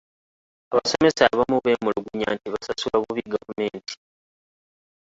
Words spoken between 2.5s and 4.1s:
basasulwa bubi gavumenti.